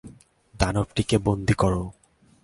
দানবটিকে 0.55 1.17
বন্দী 1.17 1.53
করো। 1.53 1.83